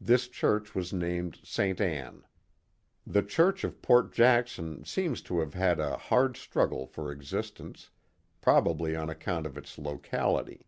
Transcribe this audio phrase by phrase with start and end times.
[0.00, 1.78] This church was named St.
[1.78, 2.24] Ann.
[3.06, 7.90] The church of Port Jackson seems to have had a hard struggle for existence,
[8.40, 10.62] probably on account of its locality.